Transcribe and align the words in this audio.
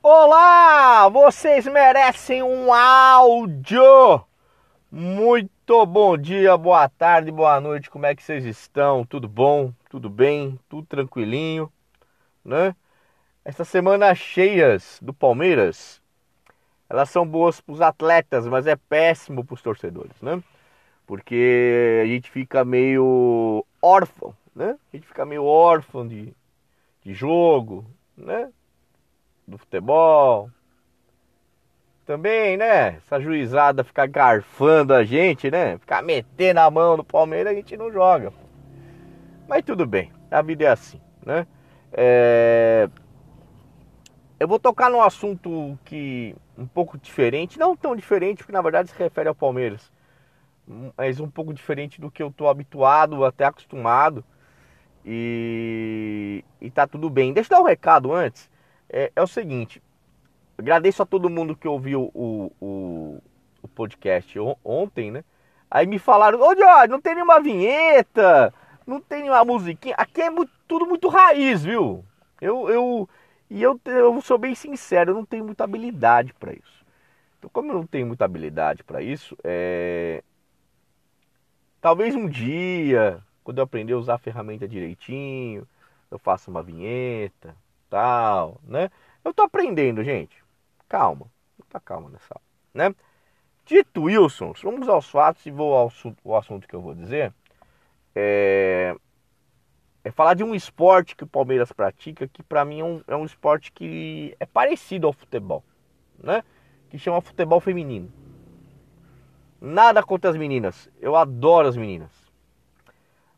Olá! 0.00 1.08
Vocês 1.08 1.66
merecem 1.66 2.40
um 2.40 2.72
áudio! 2.72 4.24
Muito 4.92 5.84
bom 5.86 6.16
dia, 6.16 6.56
boa 6.56 6.88
tarde, 6.88 7.32
boa 7.32 7.60
noite, 7.60 7.90
como 7.90 8.06
é 8.06 8.14
que 8.14 8.22
vocês 8.22 8.44
estão? 8.44 9.04
Tudo 9.04 9.28
bom? 9.28 9.72
Tudo 9.90 10.08
bem? 10.08 10.58
Tudo 10.68 10.86
tranquilinho? 10.86 11.70
Né? 12.44 12.76
Essa 13.44 13.64
semana 13.64 14.14
cheias 14.14 15.00
do 15.02 15.12
Palmeiras, 15.12 16.00
elas 16.88 17.10
são 17.10 17.26
boas 17.26 17.60
para 17.60 17.72
os 17.72 17.80
atletas, 17.80 18.46
mas 18.46 18.68
é 18.68 18.76
péssimo 18.76 19.44
para 19.44 19.54
os 19.54 19.62
torcedores, 19.62 20.22
né? 20.22 20.40
Porque 21.08 22.00
a 22.04 22.06
gente 22.06 22.30
fica 22.30 22.64
meio 22.64 23.66
órfão, 23.82 24.32
né? 24.54 24.78
A 24.92 24.96
gente 24.96 25.08
fica 25.08 25.26
meio 25.26 25.44
órfão 25.44 26.06
de, 26.06 26.32
de 27.02 27.12
jogo, 27.12 27.84
né? 28.16 28.48
Do 29.48 29.56
futebol. 29.56 30.50
Também, 32.04 32.58
né? 32.58 32.96
Essa 32.96 33.18
juizada 33.18 33.82
ficar 33.82 34.06
garfando 34.06 34.92
a 34.92 35.04
gente, 35.04 35.50
né? 35.50 35.78
Ficar 35.78 36.02
metendo 36.02 36.60
a 36.60 36.70
mão 36.70 36.98
no 36.98 37.04
Palmeiras, 37.04 37.52
a 37.52 37.56
gente 37.56 37.74
não 37.74 37.90
joga. 37.90 38.30
Mas 39.48 39.64
tudo 39.64 39.86
bem, 39.86 40.12
a 40.30 40.42
vida 40.42 40.64
é 40.64 40.68
assim, 40.68 41.00
né? 41.24 41.46
É... 41.90 42.90
Eu 44.38 44.46
vou 44.46 44.58
tocar 44.58 44.90
num 44.90 45.00
assunto 45.00 45.78
que 45.86 46.36
um 46.56 46.66
pouco 46.66 46.98
diferente, 46.98 47.58
não 47.58 47.74
tão 47.74 47.96
diferente, 47.96 48.38
porque 48.38 48.52
na 48.52 48.60
verdade 48.60 48.90
se 48.90 48.98
refere 48.98 49.30
ao 49.30 49.34
Palmeiras, 49.34 49.90
mas 50.94 51.20
um 51.20 51.30
pouco 51.30 51.54
diferente 51.54 51.98
do 51.98 52.10
que 52.10 52.22
eu 52.22 52.30
tô 52.30 52.48
habituado, 52.48 53.24
até 53.24 53.46
acostumado. 53.46 54.22
E, 55.06 56.44
e 56.60 56.70
tá 56.70 56.86
tudo 56.86 57.08
bem. 57.08 57.32
Deixa 57.32 57.54
eu 57.54 57.56
dar 57.56 57.62
um 57.62 57.66
recado 57.66 58.12
antes. 58.12 58.50
É, 58.88 59.12
é 59.14 59.22
o 59.22 59.26
seguinte, 59.26 59.82
agradeço 60.56 61.02
a 61.02 61.06
todo 61.06 61.30
mundo 61.30 61.54
que 61.56 61.68
ouviu 61.68 62.10
o, 62.14 62.52
o, 62.60 63.22
o 63.62 63.68
podcast 63.68 64.38
ontem, 64.64 65.10
né? 65.10 65.24
Aí 65.70 65.86
me 65.86 65.98
falaram, 65.98 66.40
ô 66.40 66.56
Jorge, 66.56 66.88
não 66.88 67.00
tem 67.00 67.14
nenhuma 67.14 67.40
vinheta, 67.40 68.52
não 68.86 69.00
tem 69.00 69.22
nenhuma 69.22 69.44
musiquinha. 69.44 69.94
Aqui 69.98 70.22
é 70.22 70.30
muito, 70.30 70.50
tudo 70.66 70.86
muito 70.86 71.08
raiz, 71.08 71.62
viu? 71.62 72.02
Eu, 72.40 72.70
eu, 72.70 73.08
e 73.50 73.62
eu, 73.62 73.78
eu 73.84 74.20
sou 74.22 74.38
bem 74.38 74.54
sincero, 74.54 75.10
eu 75.10 75.14
não 75.14 75.24
tenho 75.24 75.44
muita 75.44 75.64
habilidade 75.64 76.32
para 76.32 76.52
isso. 76.52 76.84
Então, 77.38 77.50
como 77.52 77.70
eu 77.70 77.76
não 77.76 77.86
tenho 77.86 78.06
muita 78.06 78.24
habilidade 78.24 78.82
para 78.82 79.02
isso, 79.02 79.36
é... 79.44 80.22
talvez 81.80 82.14
um 82.14 82.26
dia, 82.26 83.22
quando 83.44 83.58
eu 83.58 83.64
aprender 83.64 83.92
a 83.92 83.98
usar 83.98 84.14
a 84.14 84.18
ferramenta 84.18 84.66
direitinho, 84.66 85.68
eu 86.10 86.18
faça 86.18 86.50
uma 86.50 86.62
vinheta, 86.62 87.54
tal, 87.88 88.60
né? 88.64 88.90
Eu 89.24 89.34
tô 89.34 89.42
aprendendo, 89.42 90.02
gente. 90.04 90.42
Calma, 90.88 91.26
tá 91.68 91.78
calma 91.78 92.08
nessa 92.10 92.40
né? 92.72 92.94
Dito 93.66 94.04
Wilson, 94.04 94.54
vamos 94.62 94.88
aos 94.88 95.10
fatos 95.10 95.44
e 95.44 95.50
vou 95.50 95.74
ao, 95.74 95.92
ao 96.24 96.36
assunto 96.36 96.66
que 96.66 96.74
eu 96.74 96.80
vou 96.80 96.94
dizer. 96.94 97.34
É, 98.14 98.96
é 100.02 100.10
falar 100.10 100.34
de 100.34 100.42
um 100.42 100.54
esporte 100.54 101.14
que 101.14 101.24
o 101.24 101.26
Palmeiras 101.26 101.70
pratica, 101.72 102.26
que 102.26 102.42
para 102.42 102.64
mim 102.64 102.80
é 102.80 102.84
um, 102.84 103.02
é 103.06 103.16
um 103.16 103.24
esporte 103.24 103.70
que 103.70 104.34
é 104.40 104.46
parecido 104.46 105.06
ao 105.06 105.12
futebol, 105.12 105.62
né? 106.18 106.42
Que 106.88 106.98
chama 106.98 107.20
futebol 107.20 107.60
feminino. 107.60 108.10
Nada 109.60 110.02
contra 110.02 110.30
as 110.30 110.36
meninas, 110.36 110.88
eu 111.00 111.16
adoro 111.16 111.68
as 111.68 111.76
meninas. 111.76 112.12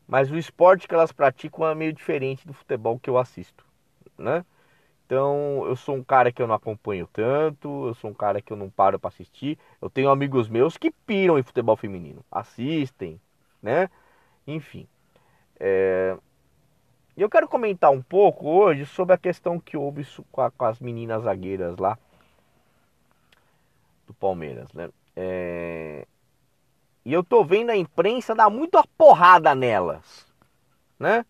Mas 0.07 0.31
o 0.31 0.37
esporte 0.37 0.87
que 0.87 0.93
elas 0.93 1.11
praticam 1.11 1.67
é 1.67 1.75
meio 1.75 1.91
diferente 1.91 2.47
do 2.47 2.53
futebol 2.53 2.99
que 2.99 3.09
eu 3.09 3.17
assisto, 3.17 3.65
né? 4.21 4.45
Então, 5.05 5.65
eu 5.67 5.75
sou 5.75 5.95
um 5.95 6.03
cara 6.03 6.31
que 6.31 6.41
eu 6.41 6.47
não 6.47 6.55
acompanho 6.55 7.05
tanto, 7.11 7.87
eu 7.87 7.93
sou 7.95 8.11
um 8.11 8.13
cara 8.13 8.41
que 8.41 8.53
eu 8.53 8.55
não 8.55 8.69
paro 8.69 8.97
para 8.97 9.09
assistir. 9.09 9.59
Eu 9.81 9.89
tenho 9.89 10.09
amigos 10.09 10.47
meus 10.47 10.77
que 10.77 10.89
piram 10.89 11.37
em 11.37 11.43
futebol 11.43 11.75
feminino, 11.75 12.23
assistem, 12.31 13.19
né? 13.61 13.89
Enfim. 14.47 14.87
É... 15.59 16.17
Eu 17.17 17.29
quero 17.29 17.47
comentar 17.47 17.91
um 17.91 18.01
pouco 18.01 18.47
hoje 18.47 18.85
sobre 18.85 19.13
a 19.13 19.17
questão 19.17 19.59
que 19.59 19.75
houve 19.75 20.05
com, 20.31 20.41
a, 20.41 20.49
com 20.49 20.63
as 20.65 20.79
meninas 20.79 21.23
zagueiras 21.23 21.77
lá 21.77 21.97
do 24.07 24.13
Palmeiras, 24.13 24.71
né? 24.71 24.89
É... 25.15 26.07
E 27.03 27.11
eu 27.11 27.23
tô 27.23 27.43
vendo 27.43 27.71
a 27.71 27.75
imprensa 27.75 28.33
dar 28.33 28.49
muita 28.49 28.81
porrada 28.97 29.53
nelas, 29.53 30.25
né? 30.97 31.25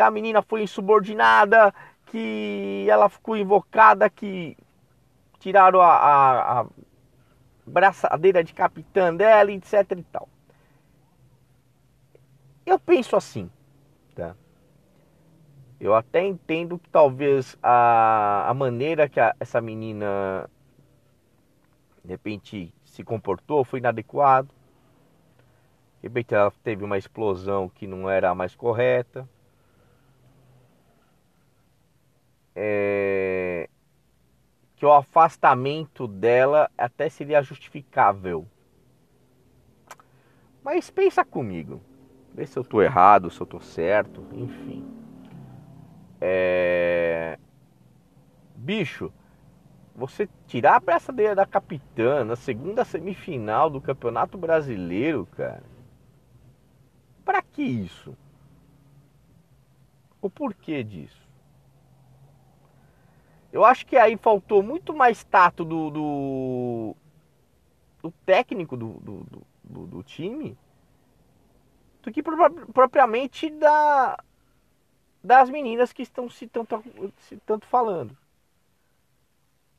Que 0.00 0.04
a 0.04 0.10
menina 0.10 0.40
foi 0.40 0.62
insubordinada, 0.62 1.74
que 2.06 2.86
ela 2.88 3.06
ficou 3.10 3.36
invocada, 3.36 4.08
que 4.08 4.56
tiraram 5.38 5.78
a, 5.78 5.94
a, 5.94 6.60
a 6.60 6.66
braçadeira 7.66 8.42
de 8.42 8.54
capitã 8.54 9.14
dela, 9.14 9.52
etc 9.52 9.92
e 9.98 10.02
tal. 10.04 10.26
Eu 12.64 12.78
penso 12.78 13.14
assim, 13.14 13.50
tá? 14.14 14.34
Eu 15.78 15.94
até 15.94 16.26
entendo 16.26 16.78
que 16.78 16.88
talvez 16.88 17.58
a, 17.62 18.48
a 18.48 18.54
maneira 18.54 19.06
que 19.06 19.20
a, 19.20 19.36
essa 19.38 19.60
menina 19.60 20.48
de 22.02 22.08
repente 22.08 22.72
se 22.86 23.04
comportou 23.04 23.66
foi 23.66 23.80
inadequado. 23.80 24.48
De 26.00 26.08
repente 26.08 26.34
ela 26.34 26.50
teve 26.64 26.84
uma 26.84 26.96
explosão 26.96 27.68
que 27.68 27.86
não 27.86 28.08
era 28.08 28.30
a 28.30 28.34
mais 28.34 28.54
correta. 28.54 29.28
É, 32.54 33.68
que 34.76 34.86
o 34.86 34.92
afastamento 34.92 36.08
dela 36.08 36.70
até 36.76 37.08
seria 37.08 37.42
justificável. 37.42 38.46
Mas 40.62 40.90
pensa 40.90 41.24
comigo, 41.24 41.80
vê 42.34 42.46
se 42.46 42.58
eu 42.58 42.64
tô 42.64 42.82
errado, 42.82 43.30
se 43.30 43.40
eu 43.40 43.46
tô 43.46 43.60
certo, 43.60 44.24
enfim. 44.32 44.84
É... 46.20 47.38
Bicho, 48.54 49.12
você 49.94 50.28
tirar 50.46 50.76
a 50.76 50.80
braçadeira 50.80 51.34
da 51.34 51.46
capitã 51.46 52.24
na 52.24 52.36
segunda 52.36 52.84
semifinal 52.84 53.68
do 53.68 53.80
Campeonato 53.80 54.38
Brasileiro, 54.38 55.26
cara. 55.36 55.62
Para 57.24 57.42
que 57.42 57.62
isso? 57.62 58.16
O 60.20 60.28
porquê 60.28 60.82
disso? 60.82 61.29
Eu 63.52 63.64
acho 63.64 63.84
que 63.84 63.96
aí 63.96 64.16
faltou 64.16 64.62
muito 64.62 64.94
mais 64.94 65.24
tato 65.24 65.64
do, 65.64 65.90
do, 65.90 66.96
do 68.02 68.10
técnico 68.24 68.76
do, 68.76 68.92
do, 69.00 69.26
do, 69.64 69.86
do, 69.86 70.02
time 70.02 70.56
do 72.00 72.12
que 72.12 72.22
propriamente 72.22 73.50
da, 73.50 74.16
das 75.22 75.50
meninas 75.50 75.92
que 75.92 76.02
estão 76.02 76.30
se 76.30 76.46
tanto, 76.46 76.82
se 77.18 77.36
tanto 77.38 77.66
falando. 77.66 78.16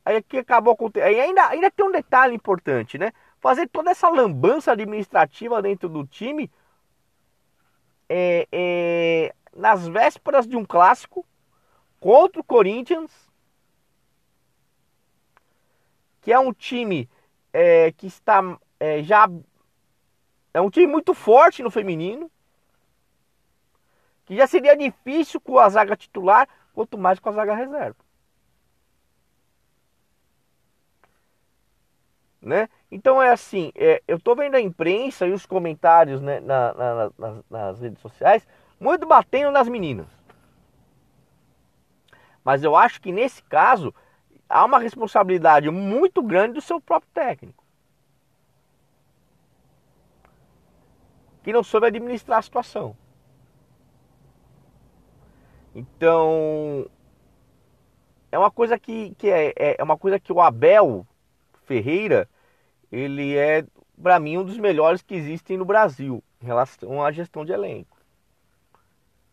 Aí 0.03 0.17
aqui 0.17 0.37
acabou 0.37 0.73
acontecendo. 0.73 1.07
Aí 1.07 1.19
ainda, 1.19 1.47
ainda 1.47 1.71
tem 1.71 1.85
um 1.85 1.91
detalhe 1.91 2.35
importante, 2.35 2.97
né? 2.97 3.13
Fazer 3.39 3.69
toda 3.69 3.91
essa 3.91 4.09
lambança 4.09 4.71
administrativa 4.71 5.61
dentro 5.61 5.87
do 5.87 6.05
time 6.05 6.51
é, 8.09 8.47
é, 8.51 9.35
nas 9.55 9.87
vésperas 9.87 10.45
de 10.45 10.57
um 10.57 10.65
clássico 10.65 11.25
contra 11.99 12.41
o 12.41 12.43
Corinthians 12.43 13.30
que 16.21 16.31
é 16.31 16.39
um 16.39 16.53
time 16.53 17.09
é, 17.51 17.91
que 17.91 18.07
está 18.07 18.41
é, 18.79 19.03
já. 19.03 19.27
É 20.53 20.61
um 20.61 20.69
time 20.69 20.87
muito 20.87 21.13
forte 21.13 21.63
no 21.63 21.71
feminino. 21.71 22.31
Que 24.25 24.35
já 24.35 24.47
seria 24.47 24.77
difícil 24.77 25.41
com 25.41 25.57
a 25.57 25.67
zaga 25.67 25.95
titular, 25.95 26.47
quanto 26.73 26.97
mais 26.97 27.19
com 27.19 27.29
a 27.29 27.33
zaga 27.33 27.55
reserva. 27.55 27.97
Né? 32.41 32.69
Então 32.89 33.21
é 33.21 33.29
assim, 33.29 33.71
é, 33.75 34.01
eu 34.07 34.17
estou 34.17 34.35
vendo 34.35 34.55
a 34.55 34.61
imprensa 34.61 35.27
e 35.27 35.31
os 35.31 35.45
comentários 35.45 36.19
né, 36.21 36.39
na, 36.39 36.73
na, 36.73 37.11
nas, 37.17 37.43
nas 37.49 37.79
redes 37.79 38.01
sociais 38.01 38.47
muito 38.79 39.05
batendo 39.05 39.51
nas 39.51 39.67
meninas. 39.67 40.07
Mas 42.43 42.63
eu 42.63 42.75
acho 42.75 42.99
que 42.99 43.11
nesse 43.11 43.43
caso 43.43 43.93
há 44.51 44.65
uma 44.65 44.79
responsabilidade 44.79 45.69
muito 45.69 46.21
grande 46.21 46.55
do 46.55 46.61
seu 46.61 46.79
próprio 46.79 47.09
técnico. 47.13 47.63
Que 51.41 51.53
não 51.53 51.63
soube 51.63 51.87
administrar 51.87 52.39
a 52.39 52.41
situação. 52.41 52.95
Então, 55.73 56.85
é 58.31 58.37
uma 58.37 58.51
coisa 58.51 58.77
que, 58.77 59.15
que 59.15 59.29
é, 59.29 59.53
é, 59.57 59.75
é 59.79 59.83
uma 59.83 59.97
coisa 59.97 60.19
que 60.19 60.33
o 60.33 60.41
Abel 60.41 61.07
Ferreira, 61.65 62.29
ele 62.91 63.37
é, 63.37 63.65
para 64.01 64.19
mim, 64.19 64.37
um 64.37 64.43
dos 64.43 64.57
melhores 64.57 65.01
que 65.01 65.15
existem 65.15 65.57
no 65.57 65.65
Brasil 65.65 66.21
em 66.41 66.45
relação 66.45 67.03
à 67.03 67.11
gestão 67.11 67.45
de 67.45 67.53
elenco. 67.53 67.97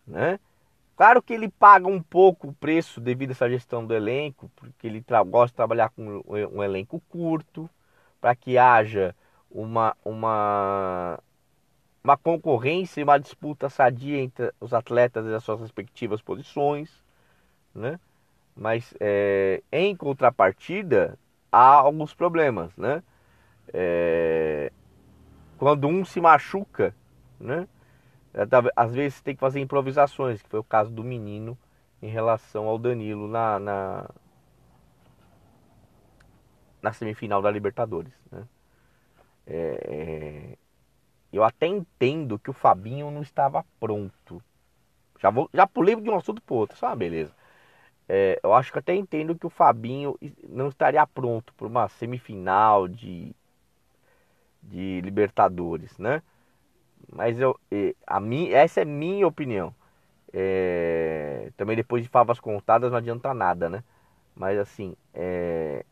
Né? 0.06 0.38
Claro 0.98 1.22
que 1.22 1.32
ele 1.32 1.48
paga 1.48 1.86
um 1.86 2.02
pouco 2.02 2.48
o 2.48 2.52
preço 2.52 3.00
devido 3.00 3.30
a 3.30 3.32
essa 3.32 3.48
gestão 3.48 3.86
do 3.86 3.94
elenco, 3.94 4.50
porque 4.56 4.84
ele 4.84 5.00
gosta 5.28 5.52
de 5.52 5.54
trabalhar 5.54 5.90
com 5.90 6.24
um 6.26 6.60
elenco 6.60 7.00
curto, 7.08 7.70
para 8.20 8.34
que 8.34 8.58
haja 8.58 9.14
uma, 9.48 9.96
uma, 10.04 11.20
uma 12.02 12.16
concorrência 12.16 13.00
e 13.00 13.04
uma 13.04 13.16
disputa 13.16 13.70
sadia 13.70 14.18
entre 14.18 14.52
os 14.60 14.74
atletas 14.74 15.24
e 15.24 15.32
as 15.32 15.44
suas 15.44 15.60
respectivas 15.60 16.20
posições, 16.20 16.90
né? 17.72 18.00
Mas 18.56 18.92
é, 18.98 19.62
em 19.70 19.94
contrapartida 19.94 21.16
há 21.52 21.74
alguns 21.74 22.12
problemas, 22.12 22.76
né? 22.76 23.04
É, 23.72 24.72
quando 25.58 25.86
um 25.86 26.04
se 26.04 26.20
machuca, 26.20 26.92
né? 27.38 27.68
É, 28.38 28.42
às 28.76 28.94
vezes 28.94 29.20
tem 29.20 29.34
que 29.34 29.40
fazer 29.40 29.58
improvisações, 29.60 30.40
que 30.40 30.48
foi 30.48 30.60
o 30.60 30.64
caso 30.64 30.90
do 30.92 31.02
menino 31.02 31.58
em 32.00 32.08
relação 32.08 32.66
ao 32.66 32.78
Danilo 32.78 33.26
na, 33.26 33.58
na, 33.58 34.10
na 36.80 36.92
semifinal 36.92 37.42
da 37.42 37.50
Libertadores. 37.50 38.12
Né? 38.30 38.46
É, 39.44 40.56
eu 41.32 41.42
até 41.42 41.66
entendo 41.66 42.38
que 42.38 42.50
o 42.50 42.52
Fabinho 42.52 43.10
não 43.10 43.22
estava 43.22 43.64
pronto. 43.80 44.40
Já, 45.18 45.30
vou, 45.30 45.50
já 45.52 45.66
pulei 45.66 45.96
de 45.96 46.08
um 46.08 46.16
assunto 46.16 46.40
para 46.40 46.54
outro, 46.54 46.76
só 46.78 46.86
uma 46.86 46.96
beleza. 46.96 47.34
É, 48.08 48.38
eu 48.42 48.54
acho 48.54 48.72
que 48.72 48.78
até 48.78 48.94
entendo 48.94 49.34
que 49.36 49.46
o 49.46 49.50
Fabinho 49.50 50.16
não 50.48 50.68
estaria 50.68 51.06
pronto 51.06 51.52
para 51.54 51.66
uma 51.66 51.88
semifinal 51.88 52.86
de, 52.88 53.34
de 54.62 55.00
Libertadores, 55.00 55.98
né? 55.98 56.22
Mas 57.12 57.38
eu, 57.38 57.58
a 58.06 58.20
mim, 58.20 58.50
essa 58.50 58.80
é 58.80 58.84
minha 58.84 59.26
opinião. 59.26 59.74
É, 60.32 61.50
também 61.56 61.76
depois 61.76 62.02
de 62.02 62.08
favas 62.08 62.38
contadas 62.38 62.90
não 62.90 62.98
adianta 62.98 63.32
nada, 63.32 63.68
né? 63.68 63.82
Mas 64.34 64.58
assim, 64.58 64.94
é, 65.14 65.84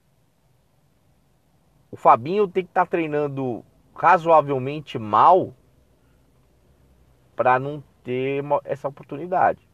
o 1.90 1.96
Fabinho 1.96 2.46
tem 2.46 2.64
que 2.64 2.70
estar 2.70 2.84
tá 2.84 2.90
treinando 2.90 3.64
razoavelmente 3.94 4.98
mal 4.98 5.54
para 7.34 7.58
não 7.58 7.82
ter 8.04 8.44
essa 8.64 8.88
oportunidade. 8.88 9.66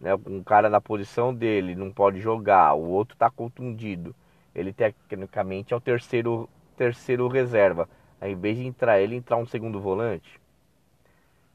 Né? 0.00 0.14
Um 0.26 0.42
cara 0.42 0.68
na 0.68 0.80
posição 0.80 1.34
dele 1.34 1.74
não 1.74 1.90
pode 1.90 2.20
jogar, 2.20 2.74
o 2.74 2.88
outro 2.88 3.14
está 3.14 3.30
contundido. 3.30 4.14
Ele 4.54 4.72
tecnicamente 4.72 5.74
é 5.74 5.76
o 5.76 5.80
terceiro, 5.80 6.48
terceiro 6.76 7.28
reserva. 7.28 7.88
Aí, 8.20 8.32
em 8.32 8.36
vez 8.36 8.56
de 8.56 8.66
entrar 8.66 9.00
ele, 9.00 9.16
entrar 9.16 9.36
um 9.36 9.46
segundo 9.46 9.80
volante. 9.80 10.40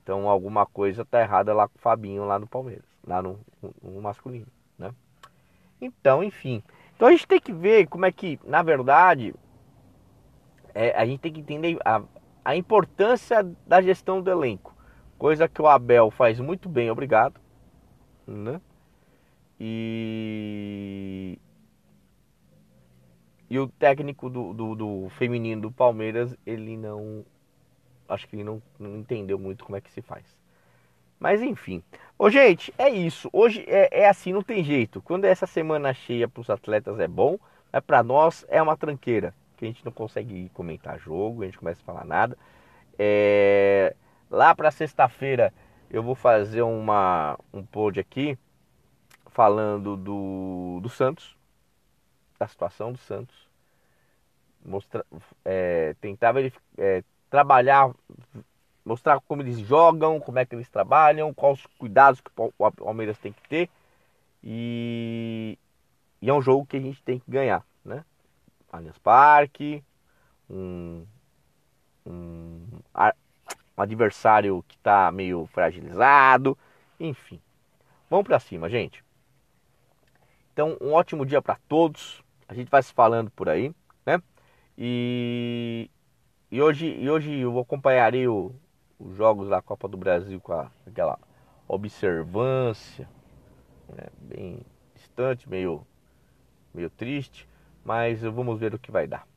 Então 0.04 0.28
alguma 0.28 0.66
coisa 0.66 1.06
tá 1.06 1.22
errada 1.22 1.54
lá 1.54 1.68
com 1.68 1.78
o 1.78 1.82
Fabinho 1.82 2.26
lá 2.26 2.40
no 2.40 2.48
Palmeiras, 2.48 2.86
lá 3.06 3.22
no, 3.22 3.40
no 3.82 4.02
masculino, 4.02 4.48
né? 4.78 4.92
Então, 5.80 6.24
enfim. 6.24 6.64
Então 6.96 7.08
a 7.08 7.12
gente 7.12 7.28
tem 7.28 7.40
que 7.40 7.54
ver 7.54 7.88
como 7.88 8.06
é 8.06 8.12
que, 8.12 8.40
na 8.44 8.62
verdade, 8.62 9.34
é, 10.74 10.92
a 10.92 11.06
gente 11.06 11.20
tem 11.20 11.34
que 11.34 11.40
entender 11.40 11.78
a, 11.86 12.02
a 12.44 12.56
importância 12.56 13.44
da 13.66 13.82
gestão 13.82 14.22
do 14.22 14.30
elenco. 14.30 14.76
Coisa 15.18 15.48
que 15.48 15.62
o 15.62 15.68
Abel 15.68 16.10
faz 16.10 16.40
muito 16.40 16.68
bem, 16.68 16.90
obrigado. 16.90 17.40
Né? 18.26 18.60
E, 19.60 21.38
e 23.52 23.60
o 23.60 23.68
técnico 23.68 24.30
do, 24.30 24.54
do, 24.54 24.76
do, 24.76 25.10
feminino 25.10 25.64
do 25.64 25.72
Palmeiras, 25.74 26.34
ele 26.46 26.78
não. 26.78 27.26
Acho 28.08 28.26
que 28.26 28.38
ele 28.38 28.46
não, 28.46 28.62
não 28.80 28.96
entendeu 28.96 29.38
muito 29.38 29.66
como 29.66 29.76
é 29.76 29.82
que 29.82 29.92
se 29.92 30.02
faz. 30.02 30.24
Mas 31.20 31.42
enfim. 31.42 31.84
Ô, 32.18 32.30
gente, 32.30 32.74
é 32.78 32.90
isso. 32.90 33.30
Hoje 33.34 33.66
é, 33.68 34.04
é 34.04 34.08
assim, 34.08 34.32
não 34.32 34.42
tem 34.42 34.64
jeito. 34.64 35.02
Quando 35.02 35.26
essa 35.26 35.46
semana 35.46 35.94
cheia 35.94 36.30
para 36.30 36.40
os 36.40 36.50
atletas 36.50 36.98
é 36.98 37.10
bom, 37.10 37.38
é 37.74 37.82
para 37.82 38.02
nós 38.02 38.46
é 38.48 38.62
uma 38.62 38.78
tranqueira 38.78 39.36
que 39.58 39.66
a 39.66 39.68
gente 39.68 39.84
não 39.84 39.92
consegue 39.92 40.48
comentar 40.54 40.98
jogo, 40.98 41.42
a 41.42 41.46
gente 41.46 41.60
começa 41.60 41.82
a 41.82 41.86
falar 41.86 42.06
nada. 42.06 42.38
É... 42.98 43.94
Lá 44.30 44.56
para 44.56 44.72
sexta-feira 44.72 45.54
eu 45.90 46.02
vou 46.02 46.16
fazer 46.16 46.62
uma, 46.62 47.38
um 47.54 47.66
pod 47.66 48.00
aqui 48.00 48.38
falando 49.28 49.98
do, 49.98 50.80
do 50.82 50.88
Santos, 50.88 51.36
da 52.42 52.48
situação 52.48 52.92
do 52.92 52.98
Santos. 52.98 53.36
Mostrar, 54.66 55.06
é, 55.46 55.96
tentar 56.02 56.34
é, 56.76 57.04
trabalhar, 57.30 57.92
mostrar 58.84 59.22
como 59.22 59.44
eles 59.44 59.60
jogam, 59.60 60.20
como 60.20 60.40
é 60.40 60.46
que 60.46 60.56
eles 60.56 60.68
trabalham, 60.68 61.34
quais 61.36 61.60
os 61.60 61.66
cuidados 61.78 62.20
que 62.20 62.32
o 62.36 62.72
Palmeiras 62.72 63.20
tem 63.20 63.32
que 63.32 63.48
ter. 63.48 63.70
E, 64.44 65.58
e 66.20 66.30
é 66.30 66.34
um 66.34 66.42
jogo 66.42 66.66
que 66.66 66.78
a 66.78 66.80
gente 66.80 67.02
tem 67.04 67.20
que 67.20 67.30
ganhar, 67.30 67.64
né? 67.86 68.04
Allianz 68.72 68.98
Parque, 68.98 69.84
um, 70.50 71.06
um, 72.04 72.66
um 73.78 73.82
adversário 73.82 74.66
que 74.68 74.78
está 74.78 75.12
meio 75.12 75.46
fragilizado, 75.48 76.58
enfim. 77.00 77.40
Vamos 78.10 78.26
para 78.26 78.40
cima, 78.40 78.68
gente. 78.68 79.04
Então, 80.54 80.78
um 80.82 80.94
ótimo 80.94 81.26
dia 81.26 81.42
para 81.42 81.58
todos. 81.68 82.24
A 82.52 82.54
gente 82.54 82.70
vai 82.70 82.84
se 82.84 82.94
falando 82.94 83.32
por 83.32 83.48
aí, 83.48 83.74
né? 84.06 84.22
E, 84.78 85.90
e 86.52 86.62
hoje, 86.62 86.86
e 86.88 87.10
hoje 87.10 87.40
eu 87.40 87.58
acompanharei 87.58 88.28
o, 88.28 88.54
os 89.00 89.16
jogos 89.16 89.50
da 89.50 89.62
Copa 89.62 89.88
do 89.88 89.98
Brasil 89.98 90.40
com 90.42 90.52
a, 90.54 90.70
aquela 90.86 91.18
observância, 91.68 93.10
né? 93.90 94.04
bem 94.20 94.60
distante, 94.94 95.50
meio, 95.50 95.88
meio 96.74 96.90
triste 96.90 97.50
mas 97.84 98.22
vamos 98.22 98.60
ver 98.60 98.74
o 98.74 98.80
que 98.80 98.92
vai 98.92 99.08
dar. 99.08 99.28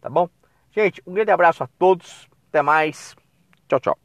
Tá 0.00 0.10
bom? 0.10 0.28
Gente, 0.70 1.02
um 1.06 1.14
grande 1.14 1.30
abraço 1.30 1.62
a 1.62 1.68
todos. 1.78 2.28
Até 2.48 2.62
mais. 2.62 3.14
Tchau, 3.68 3.80
tchau. 3.80 4.03